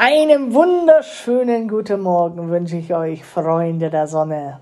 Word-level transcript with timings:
Einen 0.00 0.54
wunderschönen 0.54 1.66
guten 1.66 2.02
Morgen 2.02 2.50
wünsche 2.50 2.76
ich 2.76 2.94
euch, 2.94 3.24
Freunde 3.24 3.90
der 3.90 4.06
Sonne. 4.06 4.60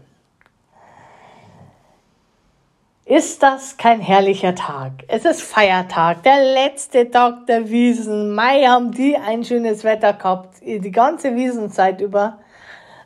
Ist 3.05 3.43
das 3.43 3.77
kein 3.77 4.01
herrlicher 4.01 4.55
Tag? 4.55 4.93
Es 5.09 5.27
ist 5.27 5.43
Feiertag, 5.43 6.23
der 6.23 6.43
letzte 6.43 7.11
Tag 7.11 7.45
der 7.49 7.69
Wiesen. 7.69 8.35
Mai 8.35 8.63
haben 8.63 8.93
die 8.93 9.15
ein 9.19 9.45
schönes 9.45 9.85
Wetter 9.85 10.15
gehabt, 10.15 10.55
die 10.63 10.91
ganze 10.91 11.35
Wiesenzeit 11.35 12.01
über. 12.01 12.39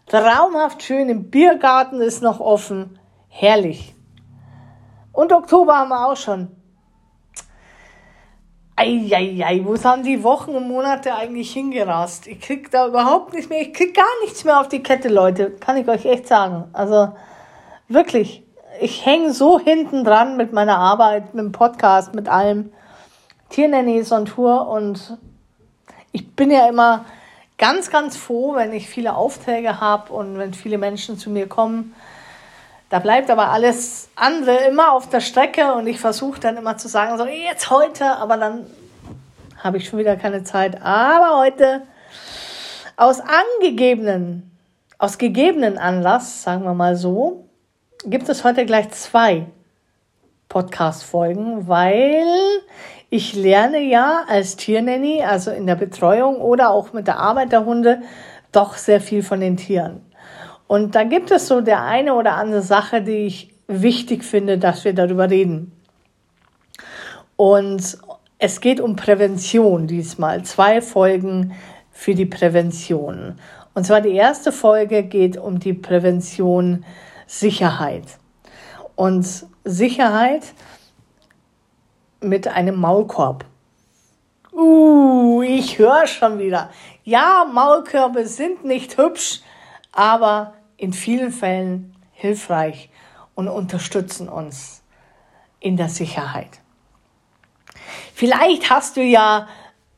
Traumhaft 0.06 0.84
schön, 0.84 1.08
im 1.08 1.30
Biergarten 1.30 2.00
ist 2.00 2.22
noch 2.22 2.38
offen. 2.38 2.96
Herrlich. 3.26 3.96
Und 5.12 5.32
Oktober 5.32 5.78
haben 5.78 5.88
wir 5.88 6.06
auch 6.06 6.16
schon. 6.16 6.59
Eieiei, 8.80 9.60
wo 9.62 9.76
sind 9.76 10.06
die 10.06 10.22
Wochen 10.22 10.52
und 10.52 10.66
Monate 10.66 11.14
eigentlich 11.14 11.52
hingerast? 11.52 12.26
Ich 12.26 12.40
krieg 12.40 12.70
da 12.70 12.86
überhaupt 12.86 13.34
nicht 13.34 13.50
mehr, 13.50 13.60
ich 13.60 13.74
krieg 13.74 13.94
gar 13.94 14.06
nichts 14.22 14.44
mehr 14.44 14.58
auf 14.58 14.68
die 14.68 14.82
Kette, 14.82 15.10
Leute. 15.10 15.50
Kann 15.50 15.76
ich 15.76 15.86
euch 15.86 16.06
echt 16.06 16.26
sagen. 16.26 16.64
Also, 16.72 17.12
wirklich. 17.88 18.42
Ich 18.80 19.04
hänge 19.04 19.34
so 19.34 19.60
hinten 19.60 20.02
dran 20.02 20.38
mit 20.38 20.54
meiner 20.54 20.78
Arbeit, 20.78 21.34
mit 21.34 21.44
dem 21.44 21.52
Podcast, 21.52 22.14
mit 22.14 22.30
allem. 22.30 22.72
Tiernanny 23.50 23.98
ist 23.98 24.12
on 24.12 24.24
Tour 24.24 24.66
und 24.68 25.18
ich 26.12 26.34
bin 26.34 26.50
ja 26.50 26.66
immer 26.66 27.04
ganz, 27.58 27.90
ganz 27.90 28.16
froh, 28.16 28.54
wenn 28.54 28.72
ich 28.72 28.88
viele 28.88 29.14
Aufträge 29.14 29.82
habe 29.82 30.10
und 30.10 30.38
wenn 30.38 30.54
viele 30.54 30.78
Menschen 30.78 31.18
zu 31.18 31.28
mir 31.28 31.48
kommen 31.48 31.94
da 32.90 32.98
bleibt 32.98 33.30
aber 33.30 33.50
alles 33.50 34.10
andere 34.16 34.56
immer 34.68 34.92
auf 34.92 35.08
der 35.08 35.20
Strecke 35.20 35.74
und 35.74 35.86
ich 35.86 36.00
versuche 36.00 36.40
dann 36.40 36.56
immer 36.56 36.76
zu 36.76 36.88
sagen, 36.88 37.16
so 37.16 37.24
jetzt 37.24 37.70
heute, 37.70 38.04
aber 38.04 38.36
dann 38.36 38.66
habe 39.62 39.76
ich 39.76 39.88
schon 39.88 40.00
wieder 40.00 40.16
keine 40.16 40.42
Zeit. 40.42 40.82
Aber 40.82 41.38
heute 41.38 41.82
aus 42.96 43.20
angegebenen, 43.20 44.50
aus 44.98 45.18
gegebenen 45.18 45.78
Anlass, 45.78 46.42
sagen 46.42 46.64
wir 46.64 46.74
mal 46.74 46.96
so, 46.96 47.44
gibt 48.06 48.28
es 48.28 48.42
heute 48.42 48.66
gleich 48.66 48.90
zwei 48.90 49.46
Podcast-Folgen, 50.48 51.68
weil 51.68 52.24
ich 53.08 53.34
lerne 53.34 53.78
ja 53.78 54.24
als 54.28 54.56
Tiernanny, 54.56 55.22
also 55.22 55.52
in 55.52 55.68
der 55.68 55.76
Betreuung 55.76 56.40
oder 56.40 56.70
auch 56.70 56.92
mit 56.92 57.06
der 57.06 57.20
Arbeit 57.20 57.52
der 57.52 57.64
Hunde, 57.64 58.02
doch 58.50 58.74
sehr 58.74 59.00
viel 59.00 59.22
von 59.22 59.38
den 59.38 59.56
Tieren. 59.56 60.09
Und 60.70 60.94
da 60.94 61.02
gibt 61.02 61.32
es 61.32 61.48
so 61.48 61.62
der 61.62 61.82
eine 61.82 62.14
oder 62.14 62.36
andere 62.36 62.62
Sache, 62.62 63.02
die 63.02 63.26
ich 63.26 63.52
wichtig 63.66 64.22
finde, 64.22 64.56
dass 64.56 64.84
wir 64.84 64.94
darüber 64.94 65.28
reden. 65.28 65.72
Und 67.34 67.98
es 68.38 68.60
geht 68.60 68.80
um 68.80 68.94
Prävention 68.94 69.88
diesmal. 69.88 70.44
Zwei 70.44 70.80
Folgen 70.80 71.56
für 71.90 72.14
die 72.14 72.24
Prävention. 72.24 73.36
Und 73.74 73.84
zwar 73.84 74.00
die 74.00 74.14
erste 74.14 74.52
Folge 74.52 75.02
geht 75.02 75.36
um 75.36 75.58
die 75.58 75.72
Prävention 75.74 76.84
Sicherheit. 77.26 78.04
Und 78.94 79.26
Sicherheit 79.64 80.44
mit 82.20 82.46
einem 82.46 82.76
Maulkorb. 82.76 83.44
Uh, 84.52 85.42
ich 85.42 85.80
höre 85.80 86.06
schon 86.06 86.38
wieder. 86.38 86.70
Ja, 87.02 87.44
Maulkörbe 87.52 88.24
sind 88.24 88.64
nicht 88.64 88.98
hübsch, 88.98 89.40
aber 89.90 90.52
in 90.80 90.94
vielen 90.94 91.30
Fällen 91.30 91.94
hilfreich 92.12 92.88
und 93.34 93.48
unterstützen 93.48 94.30
uns 94.30 94.82
in 95.60 95.76
der 95.76 95.90
Sicherheit. 95.90 96.60
Vielleicht 98.14 98.70
hast 98.70 98.96
du 98.96 99.02
ja 99.02 99.46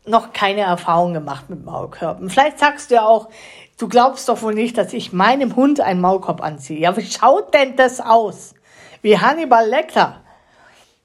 noch 0.05 0.33
keine 0.33 0.63
Erfahrung 0.63 1.15
gemacht 1.15 1.49
mit 1.49 1.65
Maulkörben. 1.65 2.29
Vielleicht 2.29 2.59
sagst 2.59 2.91
du 2.91 2.97
ja 2.97 3.07
auch, 3.07 3.29
du 3.79 3.89
glaubst 3.89 4.29
doch 4.29 4.43
wohl 4.43 4.55
nicht, 4.55 4.77
dass 4.77 4.93
ich 4.93 5.13
meinem 5.13 5.55
Hund 5.55 5.81
einen 5.81 6.01
Maulkorb 6.01 6.43
anziehe. 6.43 6.81
Ja, 6.81 6.97
wie 6.97 7.07
schaut 7.07 7.55
denn 7.55 7.77
das 7.77 8.01
aus? 8.01 8.55
Wie 9.03 9.19
Hannibal 9.19 9.69
Lecter. 9.69 10.25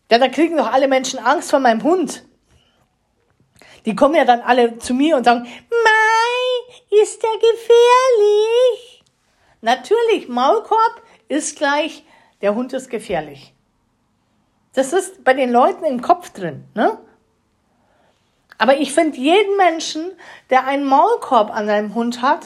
Ja, 0.09 0.17
da 0.17 0.27
kriegen 0.27 0.57
doch 0.57 0.71
alle 0.73 0.87
Menschen 0.87 1.19
Angst 1.19 1.51
vor 1.51 1.59
meinem 1.59 1.83
Hund. 1.83 2.25
Die 3.85 3.95
kommen 3.95 4.15
ja 4.15 4.25
dann 4.25 4.41
alle 4.41 4.79
zu 4.79 4.95
mir 4.95 5.17
und 5.17 5.23
sagen, 5.23 5.43
Mai, 5.43 6.99
ist 7.01 7.21
der 7.21 7.33
gefährlich? 7.33 8.96
Natürlich, 9.67 10.29
Maulkorb 10.29 11.01
ist 11.27 11.57
gleich, 11.57 12.05
der 12.41 12.55
Hund 12.55 12.71
ist 12.71 12.89
gefährlich. 12.89 13.53
Das 14.73 14.93
ist 14.93 15.25
bei 15.25 15.33
den 15.33 15.51
Leuten 15.51 15.83
im 15.83 16.01
Kopf 16.01 16.29
drin, 16.29 16.63
ne? 16.73 16.97
Aber 18.57 18.77
ich 18.77 18.93
finde 18.93 19.17
jeden 19.17 19.57
Menschen, 19.57 20.13
der 20.49 20.65
einen 20.67 20.85
Maulkorb 20.85 21.53
an 21.53 21.65
seinem 21.65 21.95
Hund 21.95 22.21
hat, 22.21 22.45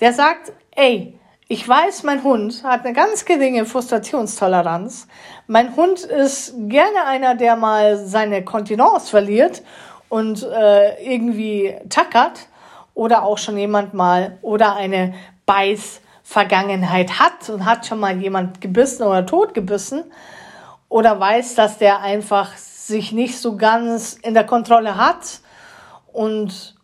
der 0.00 0.12
sagt, 0.12 0.52
ey, 0.72 1.18
ich 1.48 1.66
weiß, 1.66 2.02
mein 2.02 2.22
Hund 2.22 2.62
hat 2.62 2.84
eine 2.84 2.92
ganz 2.92 3.24
geringe 3.24 3.64
Frustrationstoleranz. 3.64 5.08
Mein 5.46 5.74
Hund 5.76 6.00
ist 6.00 6.52
gerne 6.68 7.06
einer, 7.06 7.36
der 7.36 7.56
mal 7.56 7.96
seine 7.96 8.44
Kontinence 8.44 9.08
verliert 9.08 9.62
und 10.10 10.42
äh, 10.42 11.02
irgendwie 11.02 11.74
tackert 11.88 12.48
oder 12.92 13.22
auch 13.22 13.38
schon 13.38 13.56
jemand 13.56 13.94
mal 13.94 14.36
oder 14.42 14.76
eine 14.76 15.14
Beiß 15.46 16.02
Vergangenheit 16.24 17.20
hat 17.20 17.48
und 17.50 17.66
hat 17.66 17.86
schon 17.86 18.00
mal 18.00 18.16
jemand 18.18 18.60
gebissen 18.62 19.04
oder 19.04 19.26
tot 19.26 19.52
gebissen 19.52 20.04
oder 20.88 21.20
weiß, 21.20 21.54
dass 21.54 21.78
der 21.78 22.00
einfach 22.00 22.56
sich 22.56 23.12
nicht 23.12 23.38
so 23.38 23.56
ganz 23.56 24.14
in 24.22 24.34
der 24.34 24.44
Kontrolle 24.44 24.96
hat 24.96 25.40
und 26.12 26.74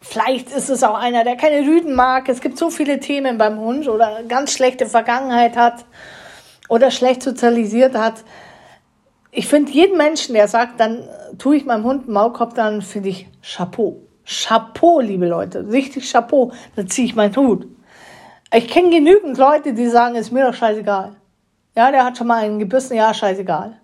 vielleicht 0.00 0.50
ist 0.50 0.70
es 0.70 0.82
auch 0.82 0.96
einer, 0.96 1.22
der 1.22 1.36
keine 1.36 1.66
Rüden 1.66 1.94
mag. 1.94 2.28
Es 2.28 2.40
gibt 2.40 2.58
so 2.58 2.68
viele 2.68 2.98
Themen 2.98 3.38
beim 3.38 3.58
Hund 3.58 3.88
oder 3.88 4.24
ganz 4.24 4.52
schlechte 4.52 4.86
Vergangenheit 4.86 5.56
hat 5.56 5.84
oder 6.68 6.90
schlecht 6.90 7.22
sozialisiert 7.22 7.94
hat. 7.94 8.24
Ich 9.30 9.46
finde 9.46 9.70
jeden 9.70 9.96
Menschen, 9.96 10.34
der 10.34 10.48
sagt, 10.48 10.80
dann 10.80 11.08
tue 11.38 11.56
ich 11.56 11.64
meinem 11.64 11.84
Hund 11.84 12.04
einen 12.04 12.12
Maulkorb, 12.12 12.54
dann 12.54 12.82
finde 12.82 13.10
ich 13.10 13.28
Chapeau. 13.40 14.02
Chapeau, 14.24 15.00
liebe 15.00 15.26
Leute, 15.26 15.68
richtig 15.68 16.10
Chapeau, 16.10 16.52
da 16.76 16.86
ziehe 16.86 17.06
ich 17.06 17.14
meinen 17.14 17.34
Hut. 17.36 17.66
Ich 18.54 18.68
kenne 18.68 18.90
genügend 18.90 19.38
Leute, 19.38 19.72
die 19.72 19.88
sagen, 19.88 20.14
ist 20.14 20.30
mir 20.30 20.46
doch 20.46 20.54
scheißegal. 20.54 21.16
Ja, 21.74 21.90
der 21.90 22.04
hat 22.04 22.18
schon 22.18 22.26
mal 22.26 22.42
einen 22.42 22.58
gebissen, 22.58 22.96
ja, 22.96 23.12
scheißegal. 23.14 23.80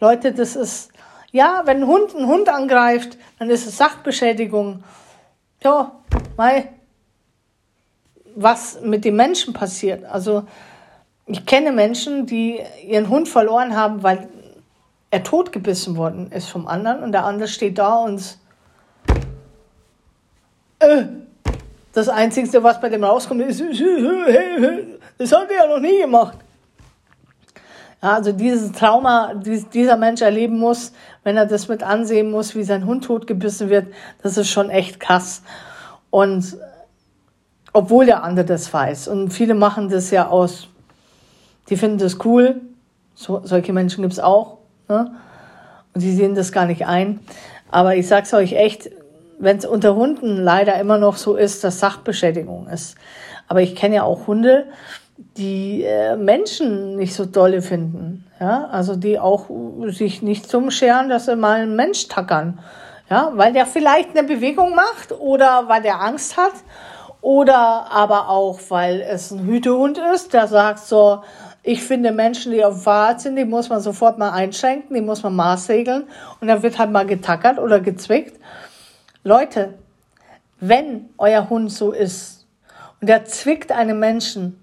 Leute, 0.00 0.32
das 0.32 0.56
ist, 0.56 0.90
ja, 1.30 1.62
wenn 1.64 1.82
ein 1.82 1.86
Hund 1.86 2.14
einen 2.14 2.26
Hund 2.26 2.48
angreift, 2.48 3.16
dann 3.38 3.50
ist 3.50 3.66
es 3.66 3.76
Sachbeschädigung. 3.76 4.82
Ja, 5.62 5.92
weil 6.36 6.68
was 8.34 8.80
mit 8.82 9.04
dem 9.04 9.16
Menschen 9.16 9.52
passiert. 9.52 10.04
Also, 10.04 10.44
ich 11.26 11.44
kenne 11.44 11.72
Menschen, 11.72 12.26
die 12.26 12.60
ihren 12.86 13.08
Hund 13.08 13.28
verloren 13.28 13.76
haben, 13.76 14.02
weil 14.02 14.28
er 15.10 15.22
totgebissen 15.22 15.96
worden 15.96 16.30
ist 16.32 16.48
vom 16.48 16.66
anderen 16.66 17.02
und 17.02 17.12
der 17.12 17.24
andere 17.24 17.48
steht 17.48 17.78
da 17.78 17.96
und 17.96 18.38
äh, 20.78 21.04
das 21.92 22.08
Einzige, 22.08 22.62
was 22.62 22.80
bei 22.80 22.88
dem 22.88 23.04
rauskommt, 23.04 23.42
ist, 23.42 23.60
das 25.18 25.32
hat 25.32 25.50
er 25.50 25.56
ja 25.56 25.66
noch 25.66 25.80
nie 25.80 26.00
gemacht. 26.00 26.38
Ja, 28.02 28.14
also 28.14 28.30
dieses 28.32 28.70
Trauma, 28.72 29.34
dieses 29.34 29.68
dieser 29.70 29.96
Mensch 29.96 30.22
erleben 30.22 30.58
muss, 30.58 30.92
wenn 31.24 31.36
er 31.36 31.46
das 31.46 31.66
mit 31.66 31.82
ansehen 31.82 32.30
muss, 32.30 32.54
wie 32.54 32.62
sein 32.62 32.86
Hund 32.86 33.04
totgebissen 33.04 33.70
wird, 33.70 33.88
das 34.22 34.36
ist 34.36 34.50
schon 34.50 34.70
echt 34.70 35.00
krass. 35.00 35.42
Und 36.10 36.56
obwohl 37.72 38.06
der 38.06 38.22
andere 38.22 38.46
das 38.46 38.72
weiß. 38.72 39.08
Und 39.08 39.30
viele 39.30 39.54
machen 39.54 39.88
das 39.88 40.10
ja 40.10 40.28
aus, 40.28 40.68
die 41.68 41.76
finden 41.76 41.98
das 41.98 42.24
cool. 42.24 42.60
So, 43.14 43.40
solche 43.44 43.72
Menschen 43.72 44.02
gibt's 44.02 44.20
auch. 44.20 44.58
Ne? 44.88 45.12
Und 45.92 46.02
die 46.02 46.12
sehen 46.14 46.34
das 46.34 46.52
gar 46.52 46.66
nicht 46.66 46.86
ein. 46.86 47.20
Aber 47.70 47.96
ich 47.96 48.06
sag's 48.06 48.32
euch 48.32 48.52
echt, 48.52 48.90
wenn 49.38 49.58
es 49.58 49.64
unter 49.64 49.94
Hunden 49.94 50.36
leider 50.36 50.78
immer 50.78 50.98
noch 50.98 51.16
so 51.16 51.36
ist, 51.36 51.64
dass 51.64 51.80
Sachbeschädigung 51.80 52.68
ist. 52.68 52.96
Aber 53.46 53.62
ich 53.62 53.74
kenne 53.74 53.96
ja 53.96 54.02
auch 54.02 54.26
Hunde, 54.26 54.66
die 55.36 55.82
äh, 55.84 56.16
Menschen 56.16 56.96
nicht 56.96 57.14
so 57.14 57.24
dolle 57.24 57.62
finden. 57.62 58.24
Ja, 58.40 58.68
also 58.70 58.94
die 58.94 59.18
auch 59.18 59.46
sich 59.88 60.22
nicht 60.22 60.48
zum 60.48 60.70
scheren, 60.70 61.08
dass 61.08 61.26
sie 61.26 61.36
mal 61.36 61.60
einen 61.60 61.76
Mensch 61.76 62.08
tackern. 62.08 62.60
Ja, 63.10 63.32
weil 63.34 63.52
der 63.52 63.66
vielleicht 63.66 64.16
eine 64.16 64.28
Bewegung 64.28 64.74
macht 64.74 65.12
oder 65.18 65.64
weil 65.66 65.82
der 65.82 66.00
Angst 66.00 66.36
hat 66.36 66.52
oder 67.20 67.90
aber 67.90 68.28
auch, 68.28 68.60
weil 68.68 69.00
es 69.00 69.30
ein 69.30 69.46
Hütehund 69.46 69.98
ist, 70.14 70.34
der 70.34 70.46
sagt 70.46 70.80
so, 70.80 71.22
ich 71.62 71.82
finde 71.82 72.12
Menschen, 72.12 72.52
die 72.52 72.64
auf 72.64 72.74
dem 72.74 72.82
Fahrrad 72.82 73.20
sind, 73.20 73.36
die 73.36 73.44
muss 73.44 73.68
man 73.68 73.80
sofort 73.80 74.18
mal 74.18 74.30
einschränken, 74.30 74.94
die 74.94 75.00
muss 75.00 75.22
man 75.22 75.34
maßregeln 75.34 76.04
und 76.40 76.48
dann 76.48 76.62
wird 76.62 76.78
halt 76.78 76.90
mal 76.90 77.06
getackert 77.06 77.58
oder 77.58 77.80
gezwickt. 77.80 78.38
Leute, 79.28 79.74
wenn 80.58 81.10
euer 81.18 81.50
Hund 81.50 81.70
so 81.70 81.92
ist 81.92 82.46
und 83.02 83.10
er 83.10 83.26
zwickt 83.26 83.70
einen 83.70 84.00
Menschen 84.00 84.58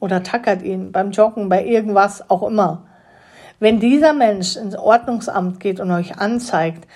oder 0.00 0.24
tackert 0.24 0.62
ihn 0.62 0.90
beim 0.90 1.12
Joggen, 1.12 1.48
bei 1.48 1.64
irgendwas 1.64 2.28
auch 2.28 2.42
immer, 2.42 2.88
wenn 3.60 3.78
dieser 3.78 4.14
Mensch 4.14 4.56
ins 4.56 4.76
Ordnungsamt 4.76 5.60
geht 5.60 5.78
und 5.78 5.92
euch 5.92 6.18
anzeigt, 6.18 6.88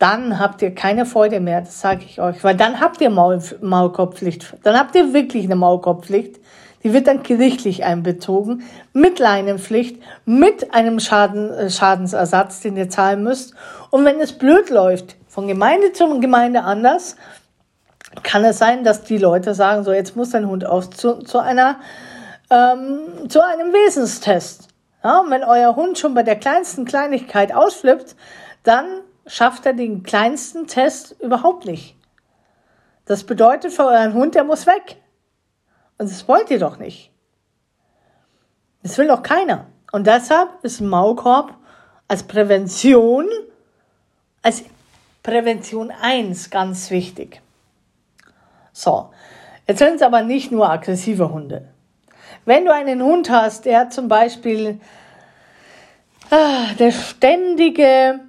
dann 0.00 0.40
habt 0.40 0.62
ihr 0.62 0.74
keine 0.74 1.06
Freude 1.06 1.38
mehr, 1.38 1.60
das 1.60 1.80
sage 1.80 2.04
ich 2.04 2.20
euch, 2.20 2.42
weil 2.42 2.56
dann 2.56 2.80
habt 2.80 3.00
ihr 3.00 3.10
Maul, 3.10 3.40
Maulkorbpflicht. 3.60 4.56
Dann 4.64 4.76
habt 4.76 4.96
ihr 4.96 5.12
wirklich 5.14 5.44
eine 5.44 5.56
Maulkorbpflicht. 5.56 6.40
Die 6.82 6.92
wird 6.92 7.06
dann 7.06 7.22
gerichtlich 7.22 7.84
einbezogen, 7.84 8.64
mit 8.92 9.20
Leinenpflicht, 9.20 10.02
mit 10.24 10.74
einem 10.74 10.98
Schaden, 10.98 11.50
äh, 11.50 11.70
Schadensersatz, 11.70 12.60
den 12.60 12.76
ihr 12.76 12.90
zahlen 12.90 13.22
müsst. 13.22 13.54
Und 13.90 14.04
wenn 14.04 14.20
es 14.20 14.32
blöd 14.32 14.70
läuft, 14.70 15.16
von 15.36 15.48
Gemeinde 15.48 15.92
zu 15.92 16.18
Gemeinde 16.18 16.62
anders, 16.62 17.14
kann 18.22 18.42
es 18.46 18.56
sein, 18.56 18.84
dass 18.84 19.04
die 19.04 19.18
Leute 19.18 19.52
sagen, 19.52 19.84
so 19.84 19.92
jetzt 19.92 20.16
muss 20.16 20.30
dein 20.30 20.48
Hund 20.48 20.64
aus 20.64 20.88
zu, 20.88 21.18
zu 21.18 21.40
einer 21.40 21.78
ähm, 22.48 23.28
zu 23.28 23.44
einem 23.44 23.70
Wesenstest. 23.70 24.68
Ja, 25.04 25.20
und 25.20 25.30
wenn 25.30 25.44
euer 25.44 25.76
Hund 25.76 25.98
schon 25.98 26.14
bei 26.14 26.22
der 26.22 26.36
kleinsten 26.36 26.86
Kleinigkeit 26.86 27.54
ausflippt, 27.54 28.16
dann 28.62 28.86
schafft 29.26 29.66
er 29.66 29.74
den 29.74 30.04
kleinsten 30.04 30.68
Test 30.68 31.14
überhaupt 31.20 31.66
nicht. 31.66 31.96
Das 33.04 33.24
bedeutet 33.24 33.74
für 33.74 33.84
euren 33.84 34.14
Hund, 34.14 34.34
der 34.36 34.44
muss 34.44 34.66
weg. 34.66 34.96
Und 35.98 36.10
das 36.10 36.26
wollt 36.28 36.50
ihr 36.50 36.60
doch 36.60 36.78
nicht. 36.78 37.12
Das 38.82 38.96
will 38.96 39.08
doch 39.08 39.22
keiner. 39.22 39.66
Und 39.92 40.06
deshalb 40.06 40.48
ist 40.62 40.80
ein 40.80 40.88
Maulkorb 40.88 41.52
als 42.08 42.22
Prävention, 42.22 43.28
als 44.40 44.64
Prävention 45.26 45.90
1 45.90 46.50
ganz 46.50 46.88
wichtig. 46.92 47.42
So, 48.72 49.10
jetzt 49.66 49.80
sind 49.80 49.96
es 49.96 50.02
aber 50.02 50.22
nicht 50.22 50.52
nur 50.52 50.70
aggressive 50.70 51.32
Hunde. 51.32 51.66
Wenn 52.44 52.64
du 52.64 52.72
einen 52.72 53.02
Hund 53.02 53.28
hast, 53.28 53.64
der 53.64 53.90
zum 53.90 54.06
Beispiel 54.06 54.78
ah, 56.30 56.72
der 56.78 56.92
ständige 56.92 58.20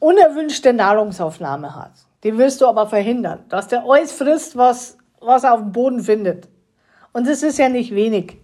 unerwünschte 0.00 0.72
Nahrungsaufnahme 0.72 1.76
hat, 1.76 1.92
den 2.24 2.36
willst 2.36 2.60
du 2.60 2.66
aber 2.66 2.88
verhindern, 2.88 3.44
dass 3.50 3.68
der 3.68 3.84
alles 3.84 4.10
frisst, 4.10 4.56
was, 4.56 4.98
was 5.20 5.44
er 5.44 5.54
auf 5.54 5.60
dem 5.60 5.70
Boden 5.70 6.00
findet. 6.02 6.48
Und 7.12 7.28
es 7.28 7.44
ist 7.44 7.60
ja 7.60 7.68
nicht 7.68 7.94
wenig, 7.94 8.36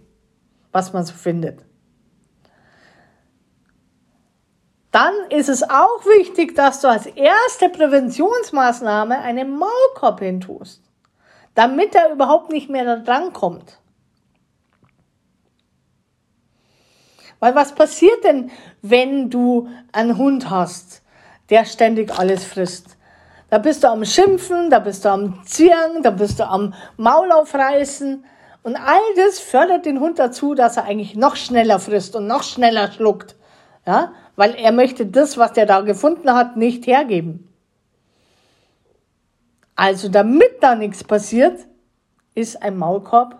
was 0.71 0.93
man 0.93 1.03
so 1.03 1.15
findet. 1.15 1.66
Dann 4.97 5.13
ist 5.29 5.47
es 5.47 5.61
auch 5.61 6.03
wichtig, 6.17 6.55
dass 6.55 6.81
du 6.81 6.87
als 6.87 7.05
erste 7.05 7.69
Präventionsmaßnahme 7.69 9.19
einen 9.19 9.55
Maulkorb 9.55 10.21
hintust, 10.21 10.81
damit 11.53 11.93
er 11.93 12.11
überhaupt 12.11 12.51
nicht 12.51 12.67
mehr 12.67 12.83
da 12.83 12.95
dran 12.95 13.31
kommt. 13.31 13.77
Weil 17.39 17.53
was 17.53 17.75
passiert 17.75 18.23
denn, 18.23 18.49
wenn 18.81 19.29
du 19.29 19.69
einen 19.91 20.17
Hund 20.17 20.49
hast, 20.49 21.03
der 21.51 21.65
ständig 21.65 22.17
alles 22.17 22.43
frisst? 22.43 22.97
Da 23.51 23.59
bist 23.59 23.83
du 23.83 23.91
am 23.91 24.03
Schimpfen, 24.03 24.71
da 24.71 24.79
bist 24.79 25.05
du 25.05 25.09
am 25.09 25.45
Zieren, 25.45 26.01
da 26.01 26.09
bist 26.09 26.39
du 26.39 26.47
am 26.47 26.73
Maul 26.97 27.31
aufreißen. 27.31 28.25
Und 28.63 28.75
all 28.75 29.13
das 29.15 29.37
fördert 29.37 29.85
den 29.85 29.99
Hund 29.99 30.17
dazu, 30.17 30.55
dass 30.55 30.75
er 30.75 30.85
eigentlich 30.85 31.15
noch 31.15 31.35
schneller 31.35 31.77
frisst 31.77 32.15
und 32.15 32.25
noch 32.25 32.41
schneller 32.41 32.91
schluckt. 32.91 33.35
Ja? 33.85 34.11
Weil 34.37 34.55
er 34.55 34.71
möchte 34.71 35.05
das, 35.05 35.37
was 35.37 35.57
er 35.57 35.65
da 35.65 35.81
gefunden 35.81 36.31
hat, 36.31 36.55
nicht 36.55 36.87
hergeben. 36.87 37.51
Also 39.75 40.07
damit 40.07 40.61
da 40.61 40.75
nichts 40.75 41.03
passiert, 41.03 41.67
ist 42.33 42.61
ein 42.61 42.77
Maulkorb 42.77 43.35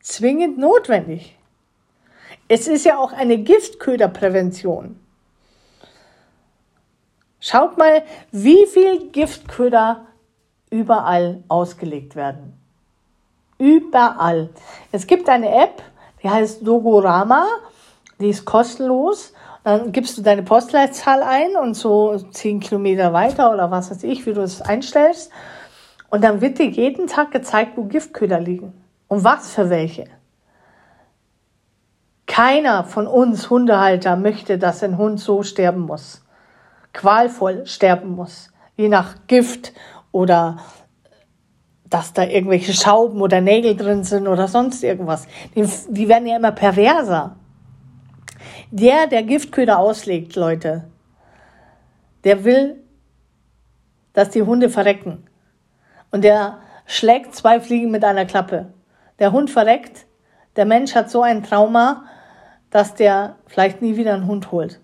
zwingend 0.00 0.58
notwendig. 0.58 1.36
Es 2.48 2.68
ist 2.68 2.84
ja 2.84 2.98
auch 2.98 3.12
eine 3.12 3.38
Giftköderprävention. 3.38 5.00
Schaut 7.38 7.78
mal, 7.78 8.02
wie 8.30 8.66
viel 8.66 9.08
Giftköder 9.10 10.06
überall 10.70 11.42
ausgelegt 11.48 12.14
werden. 12.14 12.60
Überall. 13.56 14.50
Es 14.92 15.06
gibt 15.06 15.28
eine 15.28 15.50
App, 15.62 15.82
die 16.22 16.28
heißt 16.28 16.66
Dogorama, 16.66 17.46
die 18.18 18.28
ist 18.28 18.44
kostenlos. 18.44 19.32
Dann 19.64 19.92
gibst 19.92 20.16
du 20.16 20.22
deine 20.22 20.42
Postleitzahl 20.42 21.22
ein 21.22 21.56
und 21.56 21.74
so 21.74 22.16
zehn 22.30 22.60
Kilometer 22.60 23.12
weiter 23.12 23.52
oder 23.52 23.70
was 23.70 23.90
weiß 23.90 24.04
ich, 24.04 24.24
wie 24.26 24.32
du 24.32 24.40
es 24.40 24.62
einstellst. 24.62 25.30
Und 26.08 26.24
dann 26.24 26.40
wird 26.40 26.58
dir 26.58 26.68
jeden 26.68 27.06
Tag 27.06 27.30
gezeigt, 27.30 27.72
wo 27.76 27.84
Giftköder 27.84 28.40
liegen. 28.40 28.72
Und 29.08 29.24
was 29.24 29.52
für 29.52 29.70
welche. 29.70 30.06
Keiner 32.26 32.84
von 32.84 33.06
uns 33.06 33.50
Hundehalter 33.50 34.16
möchte, 34.16 34.56
dass 34.56 34.82
ein 34.82 34.96
Hund 34.98 35.20
so 35.20 35.42
sterben 35.42 35.80
muss. 35.80 36.24
Qualvoll 36.92 37.66
sterben 37.66 38.10
muss. 38.10 38.52
Je 38.76 38.88
nach 38.88 39.16
Gift 39.26 39.72
oder 40.12 40.58
dass 41.84 42.12
da 42.12 42.22
irgendwelche 42.22 42.72
Schrauben 42.72 43.20
oder 43.20 43.40
Nägel 43.40 43.76
drin 43.76 44.04
sind 44.04 44.28
oder 44.28 44.46
sonst 44.46 44.82
irgendwas. 44.84 45.26
Die, 45.56 45.68
die 45.88 46.08
werden 46.08 46.26
ja 46.28 46.36
immer 46.36 46.52
perverser. 46.52 47.36
Der, 48.72 49.08
der 49.08 49.24
Giftköder 49.24 49.78
auslegt, 49.78 50.36
Leute, 50.36 50.84
der 52.24 52.44
will, 52.44 52.76
dass 54.12 54.30
die 54.30 54.42
Hunde 54.42 54.70
verrecken. 54.70 55.24
Und 56.12 56.22
der 56.22 56.58
schlägt 56.86 57.34
zwei 57.34 57.60
Fliegen 57.60 57.90
mit 57.90 58.04
einer 58.04 58.26
Klappe. 58.26 58.72
Der 59.18 59.32
Hund 59.32 59.50
verreckt, 59.50 60.06
der 60.56 60.66
Mensch 60.66 60.94
hat 60.94 61.10
so 61.10 61.22
ein 61.22 61.42
Trauma, 61.42 62.04
dass 62.70 62.94
der 62.94 63.36
vielleicht 63.46 63.82
nie 63.82 63.96
wieder 63.96 64.14
einen 64.14 64.26
Hund 64.26 64.52
holt. 64.52 64.80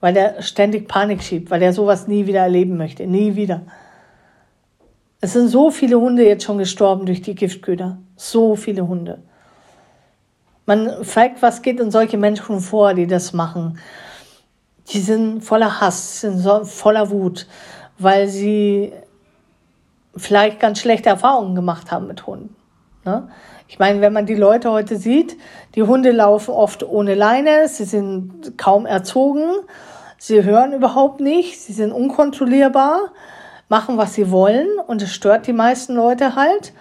Weil 0.00 0.14
der 0.14 0.42
ständig 0.42 0.88
Panik 0.88 1.22
schiebt, 1.22 1.50
weil 1.50 1.60
der 1.60 1.72
sowas 1.72 2.08
nie 2.08 2.26
wieder 2.26 2.40
erleben 2.40 2.76
möchte. 2.76 3.06
Nie 3.06 3.36
wieder. 3.36 3.62
Es 5.20 5.32
sind 5.32 5.48
so 5.48 5.70
viele 5.70 5.98
Hunde 5.98 6.26
jetzt 6.26 6.44
schon 6.44 6.58
gestorben 6.58 7.06
durch 7.06 7.22
die 7.22 7.34
Giftköder. 7.34 7.98
So 8.16 8.56
viele 8.56 8.86
Hunde. 8.86 9.22
Man 10.66 11.04
fragt, 11.04 11.42
was 11.42 11.62
geht 11.62 11.80
in 11.80 11.90
solche 11.90 12.16
Menschen 12.16 12.60
vor, 12.60 12.94
die 12.94 13.06
das 13.06 13.32
machen. 13.32 13.78
Die 14.88 15.00
sind 15.00 15.42
voller 15.42 15.80
Hass, 15.80 16.22
sind 16.22 16.42
voller 16.66 17.10
Wut, 17.10 17.46
weil 17.98 18.28
sie 18.28 18.92
vielleicht 20.16 20.60
ganz 20.60 20.78
schlechte 20.78 21.08
Erfahrungen 21.08 21.54
gemacht 21.54 21.90
haben 21.90 22.06
mit 22.06 22.26
Hunden. 22.26 22.54
Ne? 23.04 23.28
Ich 23.68 23.78
meine, 23.78 24.00
wenn 24.00 24.12
man 24.12 24.26
die 24.26 24.34
Leute 24.34 24.70
heute 24.70 24.96
sieht, 24.96 25.36
die 25.74 25.82
Hunde 25.82 26.12
laufen 26.12 26.52
oft 26.52 26.82
ohne 26.82 27.14
Leine, 27.14 27.68
sie 27.68 27.84
sind 27.84 28.56
kaum 28.56 28.86
erzogen, 28.86 29.50
sie 30.18 30.44
hören 30.44 30.72
überhaupt 30.72 31.20
nicht, 31.20 31.60
sie 31.60 31.72
sind 31.72 31.92
unkontrollierbar, 31.92 33.12
machen, 33.68 33.96
was 33.96 34.14
sie 34.14 34.30
wollen 34.30 34.68
und 34.86 35.02
es 35.02 35.12
stört 35.12 35.46
die 35.46 35.52
meisten 35.52 35.94
Leute 35.94 36.36
halt. 36.36 36.72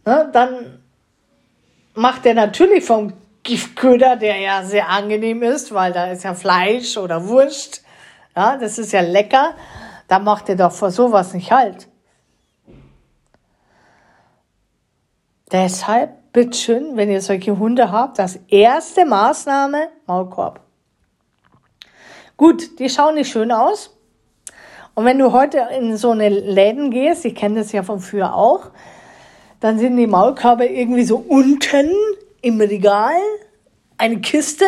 ne, 0.05 0.29
dann 0.33 0.81
macht 1.95 2.27
er 2.27 2.35
natürlich 2.35 2.85
vom 2.85 3.13
Giftköder, 3.49 4.17
der 4.17 4.37
ja 4.37 4.63
sehr 4.63 4.91
angenehm 4.91 5.43
ist, 5.43 5.73
weil 5.73 5.93
da 5.93 6.13
ist 6.13 6.23
ja 6.23 6.35
Fleisch 6.35 6.99
oder 6.99 7.27
Wurst, 7.27 7.83
ja, 8.37 8.59
das 8.59 8.79
ist 8.79 8.93
ja 8.93 9.01
lecker, 9.01 9.55
da 10.07 10.19
macht 10.19 10.51
er 10.51 10.57
doch 10.57 10.73
vor 10.73 10.91
sowas 10.91 11.33
nicht 11.33 11.51
halt. 11.51 11.89
Deshalb, 15.51 16.31
bitteschön, 16.35 16.99
wenn 16.99 17.11
ihr 17.11 17.23
solche 17.23 17.59
Hunde 17.59 17.91
habt, 17.91 18.19
das 18.19 18.39
erste 18.49 19.07
Maßnahme, 19.07 19.89
Maulkorb. 20.07 20.61
Gut, 22.37 22.79
die 22.79 22.91
schauen 22.91 23.15
nicht 23.15 23.33
schön 23.33 23.51
aus, 23.51 23.97
und 24.95 25.07
wenn 25.07 25.19
du 25.19 25.33
heute 25.33 25.69
in 25.79 25.97
so 25.97 26.11
eine 26.11 26.29
Läden 26.29 26.91
gehst, 26.91 27.25
ich 27.25 27.35
kenne 27.35 27.61
das 27.61 27.73
ja 27.73 27.83
von 27.83 28.01
früher 28.01 28.35
auch, 28.35 28.73
dann 29.61 29.79
sind 29.79 29.97
die 29.97 30.07
Maulkörbe 30.07 30.67
irgendwie 30.67 31.05
so 31.05 31.17
unten 31.17 31.93
im 32.41 32.61
Regal 32.61 33.17
eine 33.97 34.21
Kiste, 34.21 34.65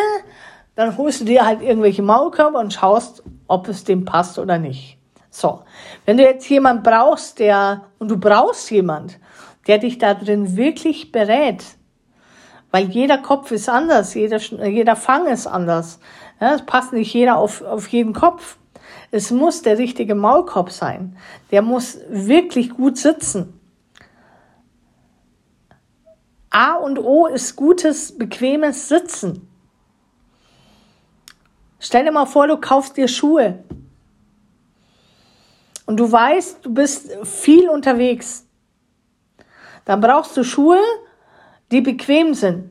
dann 0.75 0.97
holst 0.97 1.21
du 1.21 1.25
dir 1.25 1.47
halt 1.47 1.63
irgendwelche 1.63 2.03
Maulkörper 2.03 2.59
und 2.59 2.73
schaust, 2.73 3.23
ob 3.47 3.69
es 3.69 3.85
dem 3.85 4.05
passt 4.05 4.39
oder 4.39 4.59
nicht. 4.59 4.99
So, 5.31 5.63
wenn 6.07 6.17
du 6.17 6.25
jetzt 6.25 6.49
jemand 6.49 6.83
brauchst, 6.83 7.39
der, 7.39 7.85
und 7.99 8.11
du 8.11 8.17
brauchst 8.17 8.71
jemand, 8.71 9.19
der 9.67 9.79
dich 9.79 9.99
da 9.99 10.15
drin 10.15 10.57
wirklich 10.57 11.13
berät, 11.13 11.65
weil 12.73 12.89
jeder 12.89 13.19
Kopf 13.19 13.51
ist 13.51 13.69
anders, 13.69 14.15
jeder, 14.15 14.39
jeder 14.39 14.97
Fang 14.97 15.27
ist 15.27 15.47
anders. 15.47 16.01
Ja, 16.41 16.55
es 16.55 16.65
passt 16.65 16.93
nicht 16.93 17.13
jeder 17.13 17.37
auf, 17.37 17.63
auf 17.63 17.89
jeden 17.89 18.13
Kopf. 18.13 18.57
Es 19.11 19.31
muss 19.31 19.63
der 19.63 19.79
richtige 19.79 20.15
Maulkorb 20.15 20.71
sein. 20.71 21.17
Der 21.51 21.63
muss 21.63 21.99
wirklich 22.09 22.71
gut 22.71 22.97
sitzen. 22.97 23.60
A 26.51 26.75
und 26.75 26.99
O 26.99 27.27
ist 27.27 27.55
gutes, 27.55 28.17
bequemes 28.19 28.89
Sitzen. 28.89 29.49
Stell 31.79 32.05
dir 32.05 32.13
mal 32.13 32.27
vor, 32.27 32.49
du 32.49 32.59
kaufst 32.59 32.97
dir 32.97 33.09
Schuhe. 33.09 33.65
Und 35.87 35.99
du 35.99 36.11
weißt, 36.11 36.65
du 36.65 36.75
bist 36.75 37.11
viel 37.25 37.69
unterwegs. 37.69 38.47
Dann 39.85 40.01
brauchst 40.01 40.37
du 40.37 40.45
Schuhe, 40.45 40.79
die 41.71 41.81
bequem 41.81 42.35
sind. 42.35 42.71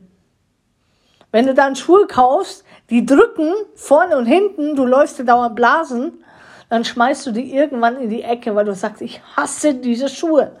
Wenn 1.32 1.46
du 1.46 1.54
dann 1.54 1.76
Schuhe 1.76 2.06
kaufst, 2.06 2.64
die 2.90 3.06
drücken 3.06 3.52
vorne 3.74 4.16
und 4.16 4.26
hinten, 4.26 4.76
du 4.76 4.84
läufst 4.84 5.18
dir 5.18 5.24
dauernd 5.24 5.56
Blasen, 5.56 6.24
dann 6.68 6.84
schmeißt 6.84 7.26
du 7.26 7.32
die 7.32 7.54
irgendwann 7.54 7.96
in 7.96 8.10
die 8.10 8.22
Ecke, 8.22 8.54
weil 8.54 8.64
du 8.64 8.74
sagst, 8.74 9.02
ich 9.02 9.20
hasse 9.36 9.74
diese 9.74 10.08
Schuhe. 10.08 10.56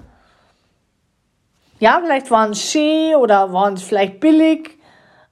Ja, 1.80 1.98
vielleicht 2.02 2.30
waren 2.30 2.50
es 2.50 2.62
schee 2.62 3.14
oder 3.14 3.52
waren 3.52 3.74
es 3.74 3.82
vielleicht 3.82 4.20
billig, 4.20 4.78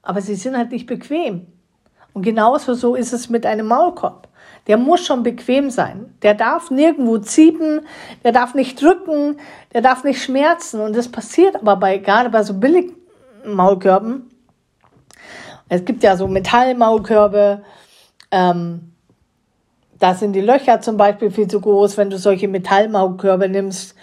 aber 0.02 0.22
sie 0.22 0.34
sind 0.34 0.56
halt 0.56 0.72
nicht 0.72 0.86
bequem. 0.86 1.46
Und 2.14 2.22
genauso 2.22 2.72
so 2.72 2.94
ist 2.94 3.12
es 3.12 3.28
mit 3.28 3.44
einem 3.44 3.66
Maulkorb. 3.66 4.26
Der 4.66 4.78
muss 4.78 5.04
schon 5.04 5.22
bequem 5.22 5.70
sein. 5.70 6.14
Der 6.22 6.34
darf 6.34 6.70
nirgendwo 6.70 7.18
ziepen, 7.18 7.82
der 8.24 8.32
darf 8.32 8.54
nicht 8.54 8.80
drücken, 8.80 9.38
der 9.74 9.82
darf 9.82 10.04
nicht 10.04 10.22
schmerzen. 10.22 10.80
Und 10.80 10.96
das 10.96 11.08
passiert 11.08 11.56
aber 11.56 11.76
bei, 11.76 11.98
gerade 11.98 12.30
bei 12.30 12.42
so 12.42 12.54
billig 12.54 12.92
Maulkörben. 13.46 14.30
Es 15.68 15.84
gibt 15.84 16.02
ja 16.02 16.16
so 16.16 16.26
Metallmaulkörbe, 16.26 17.62
ähm, 18.30 18.92
da 19.98 20.14
sind 20.14 20.32
die 20.32 20.40
Löcher 20.40 20.80
zum 20.80 20.96
Beispiel 20.96 21.30
viel 21.30 21.48
zu 21.48 21.60
groß, 21.60 21.98
wenn 21.98 22.08
du 22.08 22.16
solche 22.16 22.48
Metallmaulkörbe 22.48 23.48
nimmst, 23.48 23.94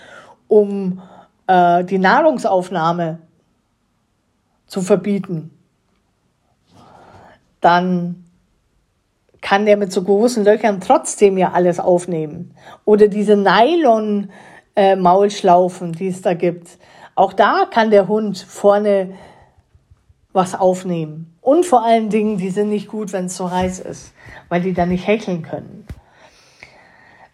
um 0.47 1.01
äh, 1.47 1.83
die 1.83 1.97
Nahrungsaufnahme 1.97 3.17
zu 4.67 4.81
verbieten. 4.81 5.49
Dann 7.61 8.25
kann 9.41 9.65
der 9.65 9.77
mit 9.77 9.91
so 9.91 10.03
großen 10.03 10.43
Löchern 10.43 10.81
trotzdem 10.81 11.37
ja 11.37 11.51
alles 11.51 11.79
aufnehmen. 11.79 12.55
Oder 12.83 13.07
diese 13.07 13.37
Nylon-Maulschlaufen, 13.37 15.93
äh, 15.93 15.95
die 15.95 16.07
es 16.07 16.23
da 16.23 16.33
gibt. 16.33 16.79
Auch 17.13 17.31
da 17.31 17.67
kann 17.69 17.91
der 17.91 18.07
Hund 18.07 18.39
vorne 18.39 19.13
was 20.33 20.55
aufnehmen. 20.55 21.37
Und 21.41 21.63
vor 21.65 21.85
allen 21.85 22.09
Dingen, 22.09 22.37
die 22.37 22.49
sind 22.49 22.69
nicht 22.69 22.87
gut, 22.87 23.13
wenn 23.13 23.25
es 23.25 23.37
so 23.37 23.51
heiß 23.51 23.79
ist, 23.79 24.13
weil 24.49 24.61
die 24.61 24.73
dann 24.73 24.89
nicht 24.89 25.07
hecheln 25.07 25.43
können. 25.43 25.85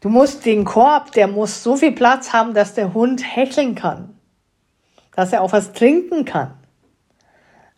Du 0.02 0.10
musst 0.10 0.46
den 0.46 0.66
Korb, 0.66 1.12
der 1.12 1.28
muss 1.28 1.62
so 1.62 1.76
viel 1.76 1.92
Platz 1.92 2.34
haben, 2.34 2.56
dass 2.56 2.74
der 2.74 2.94
Hund 2.94 3.24
hecheln 3.24 3.76
kann, 3.76 4.16
dass 5.16 5.32
er 5.32 5.44
auch 5.44 5.54
was 5.54 5.74
trinken 5.74 6.26
kann. 6.26 6.56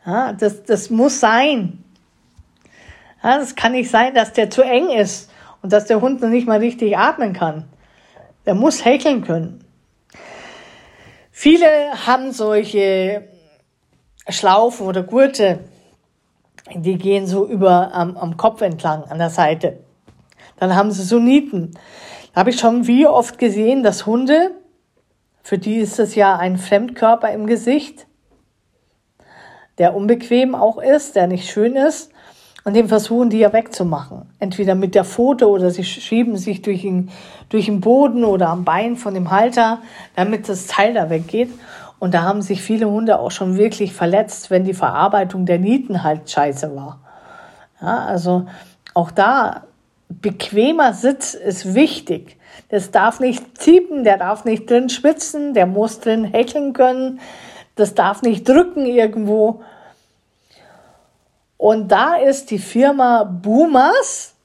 Ja, 0.06 0.32
das, 0.32 0.64
das 0.64 0.90
muss 0.90 1.20
sein. 1.20 1.84
Ja, 3.22 3.38
das 3.38 3.56
kann 3.56 3.74
nicht 3.74 3.90
sein, 3.90 4.16
dass 4.16 4.32
der 4.32 4.50
zu 4.50 4.62
eng 4.62 4.90
ist 4.90 5.32
und 5.62 5.74
dass 5.74 5.86
der 5.86 6.00
Hund 6.00 6.22
noch 6.22 6.30
nicht 6.30 6.48
mal 6.48 6.60
richtig 6.60 6.98
atmen 6.98 7.34
kann. 7.34 7.66
Der 8.46 8.56
muss 8.56 8.86
hecheln 8.86 9.24
können. 9.24 9.64
Viele 11.32 11.68
haben 12.08 12.32
solche 12.32 13.28
Schlaufen 14.30 14.88
oder 14.88 15.04
Gurte, 15.04 15.60
die 16.74 16.98
gehen 16.98 17.28
so 17.28 17.46
über 17.46 17.94
am, 17.94 18.16
am 18.16 18.38
Kopf 18.38 18.62
entlang 18.62 19.04
an 19.04 19.18
der 19.18 19.30
Seite. 19.30 19.80
Dann 20.58 20.76
haben 20.76 20.92
sie. 20.92 21.04
Da 21.04 21.80
habe 22.36 22.50
ich 22.50 22.60
schon 22.60 22.88
wie 22.88 23.08
oft 23.08 23.38
gesehen, 23.38 23.84
dass 23.84 24.06
Hunde, 24.06 24.52
für 25.44 25.58
die 25.58 25.78
ist 25.78 26.00
es 26.00 26.16
ja 26.16 26.36
ein 26.38 26.58
Fremdkörper 26.58 27.32
im 27.32 27.48
Gesicht, 27.48 28.08
der 29.78 29.96
unbequem 29.96 30.56
auch 30.56 30.78
ist, 30.78 31.16
der 31.16 31.28
nicht 31.28 31.50
schön 31.50 31.76
ist, 31.76 32.12
und 32.66 32.76
den 32.76 32.88
versuchen 32.88 33.30
die 33.30 33.40
ja 33.40 33.52
wegzumachen. 33.52 34.34
Entweder 34.40 34.74
mit 34.74 34.96
der 34.96 35.04
Pfote 35.04 35.50
oder 35.50 35.70
sie 35.70 35.84
schieben 35.84 36.38
sich 36.38 36.62
durch 36.62 36.84
den, 36.84 37.10
durch 37.50 37.66
den 37.66 37.82
Boden 37.82 38.24
oder 38.24 38.50
am 38.50 38.64
Bein 38.64 38.96
von 38.96 39.14
dem 39.14 39.32
Halter, 39.32 39.80
damit 40.16 40.48
das 40.48 40.68
Teil 40.68 40.94
da 40.94 41.10
weggeht. 41.10 41.52
Und 42.00 42.14
da 42.14 42.22
haben 42.22 42.42
sich 42.42 42.62
viele 42.62 42.90
Hunde 42.90 43.20
auch 43.20 43.32
schon 43.32 43.58
wirklich 43.58 43.94
verletzt, 43.94 44.50
wenn 44.50 44.64
die 44.64 44.74
Verarbeitung 44.74 45.46
der 45.46 45.60
Nieten 45.60 46.04
halt 46.04 46.30
scheiße 46.30 46.74
war. 46.76 47.00
Ja, 47.82 48.06
also 48.06 48.46
auch 48.94 49.12
da 49.12 49.64
bequemer 50.22 50.94
Sitz 50.94 51.34
ist 51.34 51.76
wichtig. 51.76 52.38
Das 52.70 52.92
darf 52.92 53.20
nicht 53.20 53.58
ziepen, 53.60 54.04
der 54.04 54.18
darf 54.18 54.46
nicht 54.46 54.70
drin 54.70 54.90
schwitzen, 54.90 55.54
der 55.54 55.66
muss 55.66 56.00
drin 56.00 56.24
hecheln 56.24 56.74
können, 56.74 57.20
das 57.76 57.96
darf 57.96 58.22
nicht 58.22 58.48
drücken 58.48 58.86
irgendwo. 58.86 59.62
Und 61.58 61.92
da 61.92 62.16
ist 62.16 62.52
die 62.52 62.60
Firma 62.60 63.24
Boomers 63.24 64.36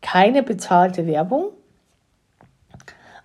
keine 0.00 0.42
bezahlte 0.42 1.06
Werbung 1.06 1.52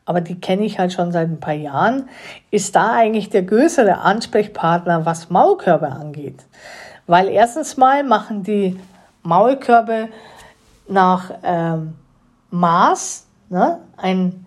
aber 0.06 0.22
die 0.22 0.40
kenne 0.40 0.66
ich 0.66 0.80
halt 0.80 0.94
schon 0.94 1.12
seit 1.12 1.30
ein 1.30 1.40
paar 1.40 1.54
Jahren, 1.54 2.10
ist 2.52 2.76
da 2.76 2.94
eigentlich 2.94 3.30
der 3.30 3.44
größere 3.44 4.00
Ansprechpartner, 4.00 5.06
was 5.06 5.30
Maulkörbe 5.30 5.88
angeht. 5.88 6.44
Weil 7.08 7.30
erstens 7.30 7.78
mal 7.78 8.04
machen 8.04 8.44
die 8.44 8.80
Maulkörbe 9.24 10.10
nach 10.88 11.32
ähm, 11.44 11.96
Maß. 12.52 13.28
Ne? 13.50 13.80
Ein 13.98 14.46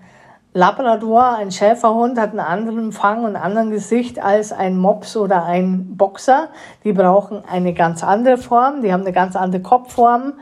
Labrador, 0.57 1.37
ein 1.37 1.51
Schäferhund 1.51 2.19
hat 2.19 2.31
einen 2.31 2.41
anderen 2.41 2.91
Fang 2.91 3.21
und 3.21 3.27
einen 3.27 3.37
anderen 3.37 3.71
Gesicht 3.71 4.19
als 4.19 4.53
ein 4.53 4.79
Mops 4.79 5.17
oder 5.17 5.45
ein 5.45 5.99
Boxer. 5.99 6.49
Die 6.83 6.95
brauchen 6.95 7.45
eine 7.45 7.75
ganz 7.75 8.03
andere 8.03 8.39
Form, 8.39 8.81
die 8.81 8.91
haben 8.93 9.03
eine 9.03 9.13
ganz 9.13 9.37
andere 9.37 9.61
Kopfform, 9.61 10.33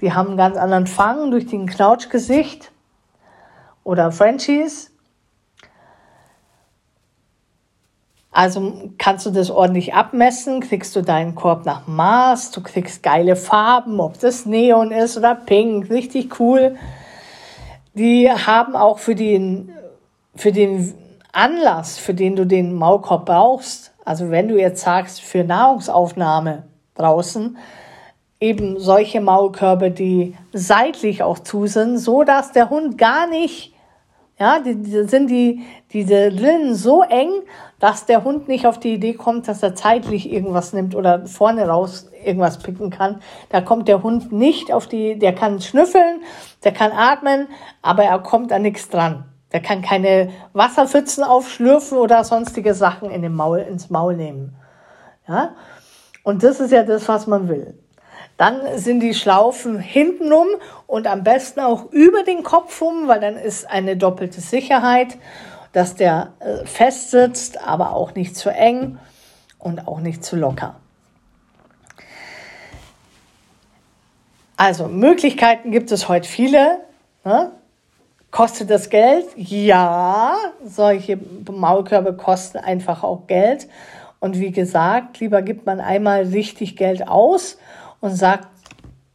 die 0.00 0.12
haben 0.12 0.28
einen 0.28 0.36
ganz 0.36 0.56
anderen 0.56 0.86
Fang 0.86 1.32
durch 1.32 1.46
den 1.46 1.66
Knautschgesicht 1.66 2.70
oder 3.82 4.12
Frenchies. 4.12 4.95
Also 8.36 8.90
kannst 8.98 9.24
du 9.24 9.30
das 9.30 9.50
ordentlich 9.50 9.94
abmessen, 9.94 10.60
kriegst 10.60 10.94
du 10.94 11.00
deinen 11.00 11.34
Korb 11.34 11.64
nach 11.64 11.86
Maß, 11.86 12.50
du 12.50 12.62
kriegst 12.62 13.02
geile 13.02 13.34
Farben, 13.34 13.98
ob 13.98 14.20
das 14.20 14.44
Neon 14.44 14.92
ist 14.92 15.16
oder 15.16 15.34
Pink, 15.34 15.88
richtig 15.88 16.38
cool. 16.38 16.76
Die 17.94 18.30
haben 18.30 18.76
auch 18.76 18.98
für 18.98 19.14
den, 19.14 19.72
für 20.34 20.52
den 20.52 20.92
Anlass, 21.32 21.96
für 21.96 22.12
den 22.12 22.36
du 22.36 22.44
den 22.44 22.74
Maulkorb 22.74 23.24
brauchst, 23.24 23.94
also 24.04 24.30
wenn 24.30 24.48
du 24.48 24.60
jetzt 24.60 24.82
sagst, 24.82 25.22
für 25.22 25.42
Nahrungsaufnahme 25.42 26.64
draußen, 26.94 27.56
eben 28.38 28.78
solche 28.78 29.22
Maulkörbe, 29.22 29.90
die 29.90 30.36
seitlich 30.52 31.22
auch 31.22 31.38
zu 31.38 31.66
sind, 31.66 31.96
so 31.96 32.22
dass 32.22 32.52
der 32.52 32.68
Hund 32.68 32.98
gar 32.98 33.26
nicht 33.28 33.72
ja, 34.38 34.60
die, 34.60 34.76
die 34.76 35.08
sind 35.08 35.30
die, 35.30 35.62
diese 35.92 36.26
Rillen 36.26 36.74
so 36.74 37.02
eng, 37.02 37.30
dass 37.78 38.04
der 38.04 38.22
Hund 38.22 38.48
nicht 38.48 38.66
auf 38.66 38.78
die 38.78 38.94
Idee 38.94 39.14
kommt, 39.14 39.48
dass 39.48 39.62
er 39.62 39.74
zeitlich 39.74 40.30
irgendwas 40.30 40.72
nimmt 40.74 40.94
oder 40.94 41.26
vorne 41.26 41.66
raus 41.66 42.10
irgendwas 42.24 42.58
picken 42.58 42.90
kann. 42.90 43.20
Da 43.48 43.62
kommt 43.62 43.88
der 43.88 44.02
Hund 44.02 44.32
nicht 44.32 44.72
auf 44.72 44.86
die, 44.86 45.18
der 45.18 45.34
kann 45.34 45.60
schnüffeln, 45.60 46.22
der 46.64 46.72
kann 46.72 46.92
atmen, 46.92 47.48
aber 47.80 48.04
er 48.04 48.18
kommt 48.18 48.52
an 48.52 48.62
nichts 48.62 48.88
dran. 48.88 49.24
Der 49.52 49.60
kann 49.60 49.80
keine 49.80 50.30
Wasserpfützen 50.52 51.24
aufschlürfen 51.24 51.96
oder 51.96 52.24
sonstige 52.24 52.74
Sachen 52.74 53.10
in 53.10 53.22
den 53.22 53.34
Maul, 53.34 53.60
ins 53.60 53.88
Maul 53.88 54.16
nehmen. 54.16 54.56
Ja? 55.26 55.54
Und 56.24 56.42
das 56.42 56.60
ist 56.60 56.72
ja 56.72 56.82
das, 56.82 57.08
was 57.08 57.26
man 57.26 57.48
will. 57.48 57.78
Dann 58.36 58.78
sind 58.78 59.00
die 59.00 59.14
Schlaufen 59.14 59.78
hintenrum 59.78 60.48
und 60.86 61.06
am 61.06 61.24
besten 61.24 61.60
auch 61.60 61.90
über 61.90 62.22
den 62.22 62.42
Kopf 62.42 62.82
um, 62.82 63.08
weil 63.08 63.20
dann 63.20 63.36
ist 63.36 63.68
eine 63.68 63.96
doppelte 63.96 64.40
Sicherheit, 64.40 65.16
dass 65.72 65.94
der 65.94 66.32
äh, 66.40 66.66
fest 66.66 67.10
sitzt, 67.10 67.60
aber 67.66 67.92
auch 67.92 68.14
nicht 68.14 68.36
zu 68.36 68.50
eng 68.50 68.98
und 69.58 69.88
auch 69.88 70.00
nicht 70.00 70.24
zu 70.24 70.36
locker. 70.36 70.76
Also 74.56 74.88
Möglichkeiten 74.88 75.70
gibt 75.70 75.92
es 75.92 76.08
heute 76.08 76.28
viele. 76.28 76.80
Ne? 77.24 77.52
Kostet 78.30 78.70
das 78.70 78.90
Geld? 78.90 79.26
Ja, 79.36 80.36
solche 80.64 81.18
Maulkörbe 81.50 82.14
kosten 82.14 82.58
einfach 82.58 83.02
auch 83.02 83.26
Geld. 83.26 83.68
Und 84.18 84.40
wie 84.40 84.50
gesagt, 84.50 85.20
lieber 85.20 85.42
gibt 85.42 85.66
man 85.66 85.80
einmal 85.80 86.22
richtig 86.22 86.76
Geld 86.76 87.06
aus 87.06 87.58
und 88.00 88.14
sagt 88.14 88.48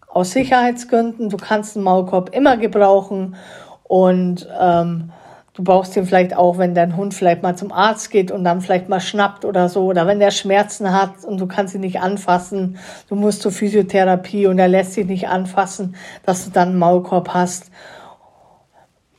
aus 0.07 0.31
Sicherheitsgründen, 0.31 1.29
du 1.29 1.37
kannst 1.37 1.75
einen 1.75 1.85
Maulkorb 1.85 2.35
immer 2.35 2.57
gebrauchen 2.57 3.35
und 3.83 4.47
ähm, 4.59 5.11
du 5.53 5.63
brauchst 5.63 5.95
ihn 5.95 6.05
vielleicht 6.05 6.35
auch, 6.35 6.57
wenn 6.57 6.73
dein 6.75 6.97
Hund 6.97 7.13
vielleicht 7.13 7.43
mal 7.43 7.55
zum 7.55 7.71
Arzt 7.71 8.11
geht 8.11 8.31
und 8.31 8.43
dann 8.43 8.61
vielleicht 8.61 8.89
mal 8.89 8.99
schnappt 8.99 9.45
oder 9.45 9.69
so 9.69 9.85
oder 9.85 10.07
wenn 10.07 10.19
der 10.19 10.31
Schmerzen 10.31 10.93
hat 10.93 11.23
und 11.25 11.39
du 11.39 11.47
kannst 11.47 11.75
ihn 11.75 11.81
nicht 11.81 12.01
anfassen, 12.01 12.77
du 13.07 13.15
musst 13.15 13.41
zur 13.41 13.51
Physiotherapie 13.51 14.47
und 14.47 14.59
er 14.59 14.67
lässt 14.67 14.93
sich 14.93 15.05
nicht 15.05 15.27
anfassen, 15.29 15.95
dass 16.25 16.45
du 16.45 16.51
dann 16.51 16.69
einen 16.69 16.79
Maulkorb 16.79 17.33
hast. 17.33 17.71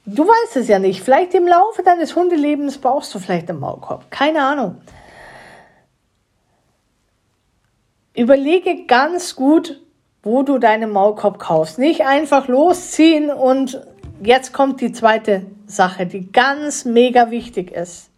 Du 0.04 0.24
weißt 0.24 0.56
es 0.56 0.68
ja 0.68 0.78
nicht. 0.78 1.02
Vielleicht 1.02 1.32
im 1.34 1.46
Laufe 1.46 1.82
deines 1.84 2.16
Hundelebens 2.16 2.78
brauchst 2.78 3.14
du 3.14 3.18
vielleicht 3.20 3.48
einen 3.48 3.60
Maulkorb. 3.60 4.10
Keine 4.10 4.42
Ahnung. 4.42 4.76
Überlege 8.14 8.84
ganz 8.86 9.36
gut, 9.36 9.80
wo 10.22 10.42
du 10.42 10.58
deinen 10.58 10.90
Maulkorb 10.90 11.38
kaufst. 11.38 11.78
Nicht 11.78 12.02
einfach 12.02 12.48
losziehen 12.48 13.30
und 13.30 13.80
jetzt 14.22 14.52
kommt 14.52 14.80
die 14.80 14.92
zweite 14.92 15.46
Sache, 15.66 16.06
die 16.06 16.30
ganz 16.30 16.84
mega 16.84 17.30
wichtig 17.30 17.70
ist. 17.70 18.10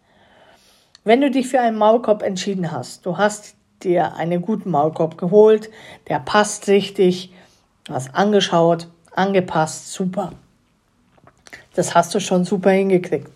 Wenn 1.03 1.21
du 1.21 1.31
dich 1.31 1.47
für 1.47 1.59
einen 1.59 1.77
Maulkorb 1.77 2.23
entschieden 2.23 2.71
hast, 2.71 3.05
du 3.05 3.17
hast 3.17 3.55
dir 3.83 4.15
einen 4.15 4.41
guten 4.41 4.71
Maulkorb 4.71 5.17
geholt, 5.17 5.69
der 6.07 6.19
passt 6.19 6.67
richtig, 6.67 7.31
hast 7.89 8.13
angeschaut, 8.15 8.87
angepasst, 9.15 9.93
super. 9.93 10.33
Das 11.75 11.93
hast 11.93 12.13
du 12.15 12.19
schon 12.19 12.43
super 12.43 12.71
hingekriegt. 12.71 13.29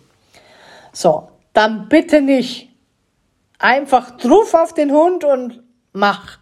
So, 0.92 1.28
dann 1.52 1.88
bitte 1.88 2.20
nicht 2.20 2.68
einfach 3.58 4.16
drauf 4.16 4.54
auf 4.54 4.74
den 4.74 4.90
Hund 4.90 5.24
und 5.24 5.62
mach, 5.92 6.39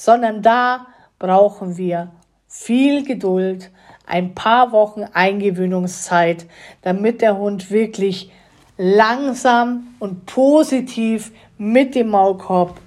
sondern 0.00 0.40
da 0.40 0.86
brauchen 1.18 1.76
wir 1.76 2.10
viel 2.48 3.04
Geduld, 3.04 3.70
ein 4.06 4.34
paar 4.34 4.72
Wochen 4.72 5.04
Eingewöhnungszeit, 5.12 6.46
damit 6.80 7.20
der 7.20 7.36
Hund 7.36 7.70
wirklich 7.70 8.32
langsam 8.78 9.88
und 9.98 10.24
positiv 10.24 11.32
mit 11.58 11.94
dem 11.94 12.08
Maulkorb 12.08 12.80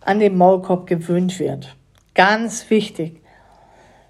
an 0.00 0.18
den 0.18 0.36
Maulkorb 0.36 0.88
gewöhnt 0.88 1.38
wird. 1.38 1.76
Ganz 2.16 2.68
wichtig. 2.70 3.20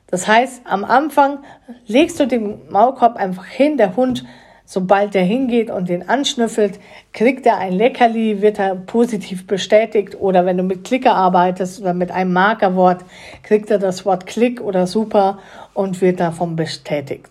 Das 0.07 0.27
heißt, 0.27 0.63
am 0.65 0.85
Anfang 0.87 1.41
legst 1.87 2.19
du 2.19 2.27
den 2.27 2.67
Maulkorb 2.71 3.17
einfach 3.17 3.45
hin, 3.45 3.77
der 3.77 3.95
Hund, 3.95 4.25
sobald 4.65 5.15
er 5.15 5.25
hingeht 5.25 5.71
und 5.71 5.89
den 5.89 6.09
anschnüffelt, 6.09 6.81
kriegt 7.13 7.47
er 7.47 7.59
ein 7.59 7.73
Leckerli, 7.73 8.41
wird 8.41 8.59
er 8.59 8.75
positiv 8.75 9.47
bestätigt 9.47 10.17
oder 10.19 10.47
wenn 10.47 10.57
du 10.57 10.63
mit 10.63 10.85
Klicker 10.85 11.15
arbeitest 11.15 11.81
oder 11.81 11.95
mit 11.95 12.11
einem 12.11 12.33
Markerwort, 12.33 13.05
kriegt 13.43 13.71
er 13.71 13.79
das 13.79 14.05
Wort 14.07 14.27
Klick 14.27 14.61
oder 14.61 14.87
super 14.87 15.39
und 15.75 16.01
wird 16.01 16.21
davon 16.21 16.57
bestätigt. 16.57 17.29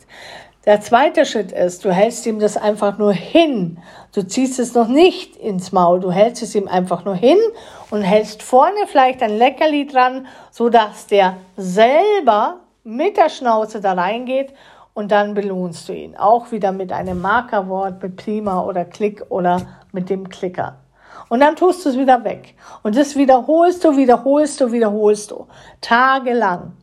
Der 0.65 0.79
zweite 0.79 1.25
Schritt 1.25 1.51
ist, 1.51 1.83
du 1.83 1.91
hältst 1.91 2.25
ihm 2.25 2.39
das 2.39 2.55
einfach 2.55 2.97
nur 2.97 3.11
hin. 3.11 3.79
Du 4.15 4.25
ziehst 4.25 4.59
es 4.59 4.73
noch 4.73 4.87
nicht 4.87 5.35
ins 5.35 5.73
Maul, 5.73 5.99
du 5.99 6.09
hältst 6.09 6.41
es 6.41 6.55
ihm 6.55 6.69
einfach 6.69 7.03
nur 7.03 7.15
hin 7.15 7.37
und 7.89 8.01
hältst 8.01 8.41
vorne 8.41 8.87
vielleicht 8.87 9.21
ein 9.21 9.37
Leckerli 9.37 9.87
dran, 9.87 10.25
so 10.51 10.69
dass 10.69 11.07
der 11.07 11.35
selber 11.57 12.61
mit 12.85 13.17
der 13.17 13.27
Schnauze 13.27 13.81
da 13.81 13.91
reingeht 13.91 14.53
und 14.93 15.11
dann 15.11 15.33
belohnst 15.33 15.89
du 15.89 15.93
ihn. 15.93 16.15
Auch 16.15 16.51
wieder 16.51 16.71
mit 16.71 16.91
einem 16.91 17.21
Markerwort, 17.21 18.01
mit 18.01 18.15
Prima 18.15 18.61
oder 18.61 18.85
Klick 18.85 19.23
oder 19.29 19.61
mit 19.91 20.09
dem 20.09 20.29
Klicker. 20.29 20.77
Und 21.29 21.39
dann 21.39 21.55
tust 21.55 21.85
du 21.85 21.89
es 21.89 21.97
wieder 21.97 22.23
weg. 22.23 22.55
Und 22.83 22.95
das 22.95 23.15
wiederholst 23.15 23.83
du, 23.83 23.95
wiederholst 23.95 24.61
du, 24.61 24.71
wiederholst 24.71 25.31
du. 25.31 25.47
Tagelang. 25.81 26.73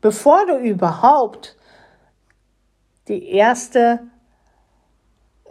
Bevor 0.00 0.46
du 0.46 0.56
überhaupt 0.56 1.56
die 3.08 3.28
erste, 3.30 4.00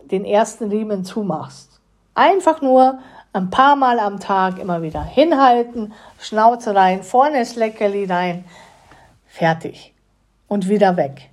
den 0.04 0.25
ersten 0.25 0.69
Riemen 0.69 1.04
zumachst. 1.04 1.80
Einfach 2.13 2.62
nur 2.62 2.99
ein 3.34 3.49
paar 3.49 3.75
Mal 3.75 3.99
am 3.99 4.19
Tag 4.19 4.60
immer 4.60 4.82
wieder 4.82 5.04
hinhalten, 5.04 5.93
Schnauze 6.19 6.75
rein, 6.75 7.04
vorne 7.04 7.39
das 7.39 7.56
Leckerli 7.56 8.06
rein, 8.06 8.45
Fertig. 9.30 9.93
Und 10.47 10.67
wieder 10.67 10.97
weg. 10.97 11.30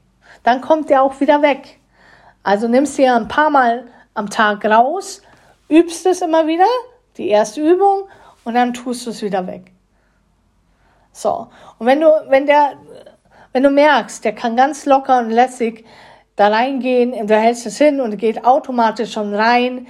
Dann 0.47 0.61
kommt 0.61 0.91
der 0.91 1.03
auch 1.03 1.19
wieder 1.19 1.43
weg. 1.43 1.81
Also 2.45 2.69
nimmst 2.69 2.97
du 2.97 3.03
ja 3.03 3.17
ein 3.17 3.27
paar 3.27 3.51
Mal 3.51 3.89
am 4.15 4.31
Tag 4.31 4.65
raus, 4.65 5.21
übst 5.69 6.07
es 6.07 6.23
immer 6.23 6.47
wieder, 6.47 6.69
die 7.17 7.29
erste 7.29 7.61
Übung, 7.61 8.05
und 8.45 8.55
dann 8.55 8.73
tust 8.73 9.05
du 9.05 9.11
es 9.11 9.23
wieder 9.23 9.45
weg. 9.49 9.73
So. 11.11 11.49
Und 11.81 11.87
wenn 11.89 12.01
du, 12.01 12.09
wenn 12.29 12.47
der, 12.47 12.75
wenn 13.51 13.65
du 13.65 13.71
merkst, 13.71 14.25
der 14.25 14.37
kann 14.37 14.55
ganz 14.55 14.87
locker 14.87 15.19
und 15.19 15.31
lässig 15.31 15.85
da 16.37 16.47
reingehen, 16.47 17.27
du 17.27 17.35
hältst 17.35 17.67
es 17.67 17.79
hin 17.79 18.01
und 18.01 18.17
geht 18.17 18.45
automatisch 18.45 19.15
schon 19.15 19.35
rein, 19.35 19.89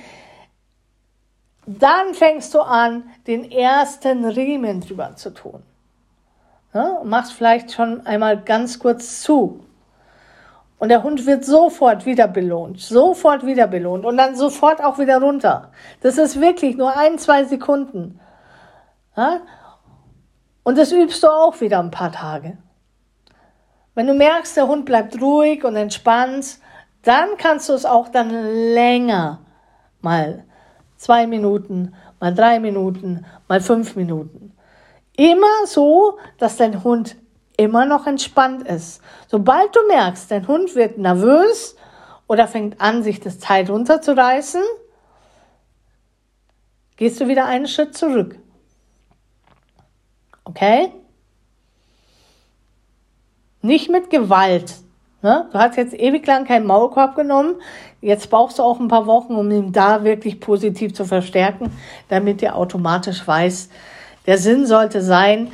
dann 1.67 2.15
fängst 2.15 2.55
du 2.55 2.61
an, 2.63 3.11
den 3.27 3.51
ersten 3.51 4.25
Riemen 4.25 4.81
drüber 4.81 5.17
zu 5.17 5.35
tun. 5.35 5.63
Ja, 6.73 7.03
machst 7.05 7.35
vielleicht 7.35 7.73
schon 7.73 8.07
einmal 8.07 8.41
ganz 8.41 8.79
kurz 8.79 9.21
zu. 9.21 9.66
Und 10.79 10.91
der 10.91 11.03
Hund 11.03 11.25
wird 11.25 11.45
sofort 11.45 12.05
wieder 12.05 12.29
belohnt, 12.29 12.81
sofort 12.81 13.47
wieder 13.47 13.67
belohnt 13.67 14.05
und 14.05 14.17
dann 14.19 14.37
sofort 14.37 14.85
auch 14.85 14.99
wieder 14.99 15.21
runter. 15.21 15.71
Das 16.03 16.19
ist 16.19 16.41
wirklich 16.41 16.77
nur 16.77 16.95
ein, 16.97 17.19
zwei 17.19 17.45
Sekunden. 17.45 18.21
Ja? 19.17 19.41
Und 20.65 20.77
das 20.77 20.93
übst 20.93 21.23
du 21.23 21.29
auch 21.29 21.61
wieder 21.61 21.79
ein 21.79 21.91
paar 21.91 22.13
Tage. 22.13 22.59
Wenn 23.95 24.07
du 24.07 24.13
merkst, 24.13 24.57
der 24.57 24.69
Hund 24.69 24.85
bleibt 24.85 25.19
ruhig 25.23 25.65
und 25.65 25.77
entspannt, 25.77 26.59
dann 27.03 27.39
kannst 27.39 27.71
du 27.71 27.73
es 27.73 27.87
auch 27.87 28.09
dann 28.09 28.31
länger, 28.75 29.41
mal 30.03 30.45
zwei 30.97 31.27
Minuten, 31.27 31.95
mal 32.21 32.35
drei 32.35 32.61
Minuten, 32.61 33.25
mal 33.49 33.61
fünf 33.61 33.97
Minuten. 33.97 34.53
Immer 35.17 35.67
so, 35.67 36.19
dass 36.37 36.57
dein 36.59 36.85
Hund 36.85 37.17
immer 37.57 37.87
noch 37.87 38.07
entspannt 38.07 38.67
ist. 38.67 39.01
Sobald 39.29 39.75
du 39.75 39.81
merkst, 39.89 40.31
dein 40.31 40.47
Hund 40.47 40.75
wird 40.75 40.99
nervös 40.99 41.77
oder 42.27 42.49
fängt 42.49 42.81
an, 42.81 43.03
sich 43.03 43.21
das 43.21 43.39
Teil 43.39 43.71
runterzureißen, 43.71 44.63
gehst 46.97 47.21
du 47.21 47.29
wieder 47.29 47.47
einen 47.47 47.69
Schritt 47.69 47.97
zurück. 47.97 48.39
Okay? 50.45 50.93
Nicht 53.63 53.91
mit 53.91 54.11
Gewalt. 54.11 54.75
Ne? 55.23 55.49
Du 55.53 55.59
hast 55.59 55.77
jetzt 55.77 55.95
ewig 55.95 56.27
lang 56.27 56.45
keinen 56.45 56.67
Maulkorb 56.67 57.17
genommen. 57.17 57.57
Jetzt 58.01 58.31
brauchst 58.31 58.59
du 58.59 58.63
auch 58.63 58.79
ein 58.79 58.89
paar 58.89 59.07
Wochen, 59.07 59.35
um 59.35 59.51
ihn 59.51 59.73
da 59.73 60.05
wirklich 60.05 60.41
positiv 60.41 60.95
zu 60.95 61.05
verstärken, 61.05 61.73
damit 62.09 62.43
er 62.43 62.57
automatisch 62.57 63.27
weiß, 63.27 63.69
der 64.27 64.39
Sinn 64.39 64.67
sollte 64.67 65.03
sein, 65.03 65.51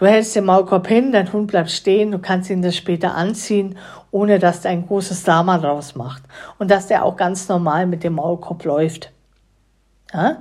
du 0.00 0.06
hältst 0.06 0.34
den 0.34 0.46
Maulkorb 0.46 0.88
hin, 0.88 1.12
dein 1.12 1.32
Hund 1.32 1.46
bleibt 1.46 1.70
stehen, 1.70 2.10
du 2.10 2.18
kannst 2.18 2.50
ihn 2.50 2.62
das 2.62 2.74
später 2.74 3.14
anziehen, 3.14 3.78
ohne 4.10 4.38
dass 4.38 4.62
der 4.62 4.72
ein 4.72 4.86
großes 4.86 5.22
Drama 5.24 5.58
draus 5.58 5.94
macht. 5.94 6.22
Und 6.58 6.70
dass 6.70 6.88
der 6.88 7.04
auch 7.04 7.16
ganz 7.16 7.48
normal 7.48 7.86
mit 7.86 8.02
dem 8.02 8.14
Maulkorb 8.14 8.64
läuft. 8.64 9.12
Ja? 10.12 10.38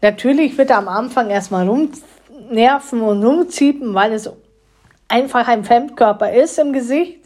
Natürlich 0.00 0.56
wird 0.56 0.70
er 0.70 0.78
am 0.78 0.88
Anfang 0.88 1.28
erstmal 1.28 1.68
rumnerven 1.68 3.02
und 3.02 3.24
rumziepen, 3.24 3.94
weil 3.94 4.12
es 4.12 4.30
einfach 5.08 5.48
ein 5.48 5.64
Fremdkörper 5.64 6.32
ist 6.32 6.58
im 6.58 6.72
Gesicht. 6.72 7.18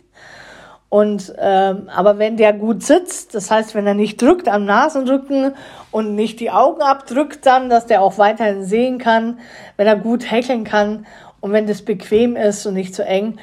Und 0.91 1.35
ähm, 1.39 1.91
aber 1.95 2.19
wenn 2.19 2.39
der 2.39 2.55
gut 2.55 2.83
sitzt, 2.83 3.35
das 3.35 3.51
heißt, 3.51 3.75
wenn 3.75 3.87
er 3.87 3.93
nicht 3.93 4.23
drückt 4.23 4.49
am 4.49 4.65
Nasenrücken 4.65 5.53
und 5.91 6.15
nicht 6.15 6.41
die 6.41 6.51
Augen 6.51 6.81
abdrückt, 6.81 7.45
dann, 7.45 7.69
dass 7.69 7.85
der 7.85 8.01
auch 8.01 8.17
weiterhin 8.17 8.65
sehen 8.65 8.97
kann, 8.97 9.39
wenn 9.77 9.87
er 9.87 9.97
gut 9.97 10.31
hecheln 10.31 10.65
kann 10.65 11.05
und 11.41 11.53
wenn 11.53 11.67
das 11.67 11.83
bequem 11.83 12.37
ist 12.37 12.67
und 12.67 12.75
nicht 12.75 12.95
zu 12.95 13.05
eng 13.05 13.39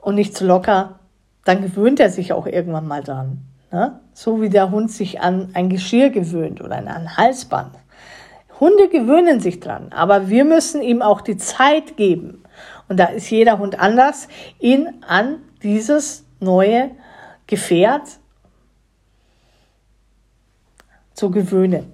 und 0.00 0.14
nicht 0.14 0.36
zu 0.36 0.46
locker, 0.46 1.00
dann 1.44 1.62
gewöhnt 1.62 2.00
er 2.00 2.10
sich 2.10 2.32
auch 2.32 2.46
irgendwann 2.46 2.86
mal 2.86 3.02
dran. 3.02 3.38
Ne? 3.70 4.00
So 4.12 4.40
wie 4.40 4.50
der 4.50 4.70
Hund 4.70 4.90
sich 4.90 5.20
an 5.20 5.50
ein 5.54 5.68
Geschirr 5.68 6.10
gewöhnt 6.10 6.60
oder 6.60 6.76
an 6.76 6.88
ein 6.88 7.16
Halsband. 7.16 7.74
Hunde 8.60 8.88
gewöhnen 8.88 9.40
sich 9.40 9.58
dran, 9.60 9.88
aber 9.90 10.28
wir 10.28 10.44
müssen 10.44 10.80
ihm 10.80 11.02
auch 11.02 11.20
die 11.20 11.36
Zeit 11.36 11.96
geben. 11.96 12.44
Und 12.88 12.98
da 12.98 13.06
ist 13.06 13.28
jeder 13.30 13.58
Hund 13.58 13.80
anders, 13.80 14.28
ihn 14.60 15.02
an 15.06 15.38
dieses 15.62 16.24
neue 16.38 16.90
Gefährt 17.46 18.18
zu 21.14 21.30
gewöhnen. 21.30 21.93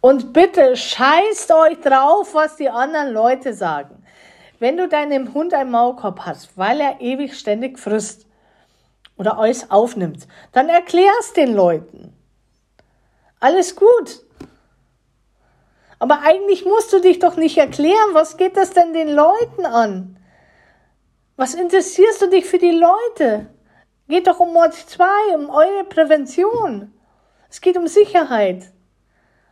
Und 0.00 0.32
bitte 0.32 0.76
scheißt 0.76 1.50
euch 1.52 1.80
drauf, 1.80 2.34
was 2.34 2.56
die 2.56 2.70
anderen 2.70 3.12
Leute 3.12 3.52
sagen. 3.52 4.04
Wenn 4.60 4.76
du 4.76 4.88
deinem 4.88 5.34
Hund 5.34 5.54
einen 5.54 5.70
Maulkorb 5.70 6.20
hast, 6.20 6.56
weil 6.56 6.80
er 6.80 7.00
ewig 7.00 7.38
ständig 7.38 7.78
frisst 7.78 8.26
oder 9.16 9.38
alles 9.38 9.70
aufnimmt, 9.70 10.26
dann 10.52 10.68
erklär's 10.68 11.32
den 11.32 11.54
Leuten. 11.54 12.12
Alles 13.40 13.76
gut. 13.76 14.22
Aber 16.00 16.20
eigentlich 16.22 16.64
musst 16.64 16.92
du 16.92 17.00
dich 17.00 17.18
doch 17.18 17.36
nicht 17.36 17.58
erklären. 17.58 18.10
Was 18.12 18.36
geht 18.36 18.56
das 18.56 18.70
denn 18.70 18.92
den 18.92 19.08
Leuten 19.08 19.66
an? 19.66 20.16
Was 21.36 21.54
interessierst 21.54 22.22
du 22.22 22.28
dich 22.28 22.44
für 22.44 22.58
die 22.58 22.70
Leute? 22.70 23.46
Geht 24.08 24.26
doch 24.26 24.40
um 24.40 24.52
Mord 24.52 24.74
2, 24.74 25.04
um 25.34 25.50
eure 25.50 25.84
Prävention. 25.84 26.94
Es 27.50 27.60
geht 27.60 27.76
um 27.76 27.86
Sicherheit. 27.86 28.72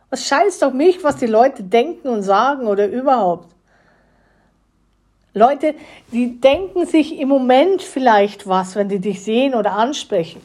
Was 0.09 0.25
scheißt 0.27 0.61
doch 0.61 0.71
mich, 0.71 1.03
was 1.03 1.17
die 1.17 1.25
Leute 1.25 1.63
denken 1.63 2.07
und 2.07 2.23
sagen 2.23 2.67
oder 2.67 2.87
überhaupt? 2.87 3.49
Leute, 5.33 5.75
die 6.11 6.39
denken 6.39 6.85
sich 6.85 7.19
im 7.19 7.29
Moment 7.29 7.83
vielleicht 7.83 8.47
was, 8.47 8.75
wenn 8.75 8.89
die 8.89 8.99
dich 8.99 9.23
sehen 9.23 9.53
oder 9.53 9.73
ansprechen. 9.73 10.41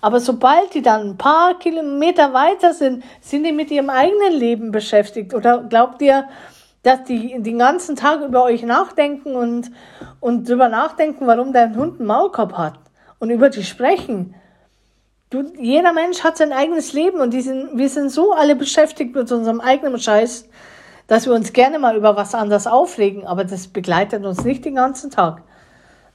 Aber 0.00 0.20
sobald 0.20 0.74
die 0.74 0.82
dann 0.82 1.10
ein 1.10 1.16
paar 1.16 1.58
Kilometer 1.58 2.32
weiter 2.32 2.74
sind, 2.74 3.02
sind 3.20 3.44
die 3.44 3.52
mit 3.52 3.70
ihrem 3.70 3.90
eigenen 3.90 4.34
Leben 4.34 4.70
beschäftigt. 4.70 5.34
Oder 5.34 5.64
glaubt 5.64 6.00
ihr, 6.02 6.28
dass 6.82 7.02
die 7.04 7.42
den 7.42 7.58
ganzen 7.58 7.96
Tag 7.96 8.22
über 8.22 8.44
euch 8.44 8.62
nachdenken 8.62 9.34
und, 9.34 9.72
und 10.20 10.48
drüber 10.48 10.68
nachdenken, 10.68 11.26
warum 11.26 11.52
dein 11.52 11.74
Hund 11.74 11.98
einen 11.98 12.06
Maulkorb 12.06 12.52
hat 12.52 12.74
und 13.18 13.30
über 13.30 13.48
die 13.48 13.64
sprechen? 13.64 14.34
Du, 15.30 15.42
jeder 15.58 15.92
Mensch 15.92 16.22
hat 16.22 16.36
sein 16.36 16.52
eigenes 16.52 16.92
Leben 16.92 17.20
und 17.20 17.32
die 17.32 17.40
sind, 17.40 17.76
wir 17.76 17.88
sind 17.88 18.10
so 18.10 18.32
alle 18.32 18.54
beschäftigt 18.54 19.14
mit 19.14 19.30
unserem 19.32 19.60
eigenen 19.60 19.98
Scheiß, 19.98 20.48
dass 21.08 21.26
wir 21.26 21.34
uns 21.34 21.52
gerne 21.52 21.78
mal 21.78 21.96
über 21.96 22.16
was 22.16 22.34
anderes 22.34 22.66
aufregen, 22.66 23.26
aber 23.26 23.44
das 23.44 23.66
begleitet 23.66 24.24
uns 24.24 24.44
nicht 24.44 24.64
den 24.64 24.76
ganzen 24.76 25.10
Tag. 25.10 25.42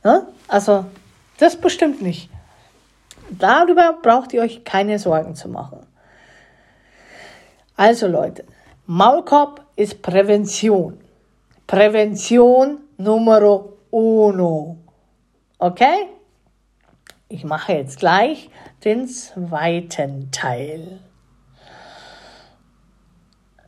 Ne? 0.04 0.28
Also, 0.47 0.86
das 1.39 1.58
bestimmt 1.58 2.02
nicht. 2.02 2.30
Darüber 3.30 3.97
braucht 4.02 4.34
ihr 4.34 4.41
euch 4.41 4.63
keine 4.63 5.00
Sorgen 5.00 5.36
zu 5.36 5.50
machen. 5.50 5.86
Also 7.76 8.08
Leute, 8.08 8.45
Maulkorb 8.86 9.65
ist 9.76 10.02
Prävention. 10.02 11.00
Prävention 11.67 12.80
numero 12.97 13.78
uno. 13.89 14.78
Okay? 15.58 16.10
Ich 17.34 17.46
mache 17.46 17.72
jetzt 17.72 18.00
gleich 18.00 18.50
den 18.84 19.08
zweiten 19.08 20.32
Teil. 20.32 21.00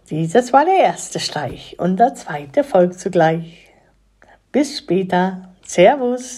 Dieses 0.09 0.51
war 0.51 0.65
der 0.65 0.79
erste 0.79 1.21
Streich 1.21 1.79
und 1.79 1.95
der 1.95 2.13
zweite 2.13 2.65
folgt 2.65 2.99
zugleich. 2.99 3.71
Bis 4.51 4.79
später. 4.79 5.55
Servus. 5.65 6.31